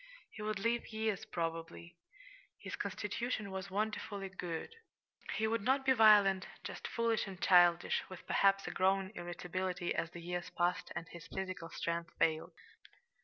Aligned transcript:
He 0.31 0.41
would 0.41 0.57
live 0.57 0.87
years, 0.91 1.25
probably. 1.25 1.95
His 2.57 2.75
constitution 2.75 3.51
was 3.51 3.69
wonderfully 3.69 4.29
good. 4.29 4.73
He 5.35 5.45
would 5.45 5.61
not 5.61 5.85
be 5.85 5.91
violent 5.93 6.47
just 6.63 6.87
foolish 6.87 7.27
and 7.27 7.39
childish, 7.39 8.01
with 8.09 8.25
perhaps 8.25 8.65
a 8.65 8.71
growing 8.71 9.11
irritability 9.13 9.93
as 9.93 10.09
the 10.09 10.21
years 10.23 10.49
passed 10.49 10.91
and 10.95 11.07
his 11.09 11.27
physical 11.27 11.69
strength 11.69 12.09
failed. 12.17 12.53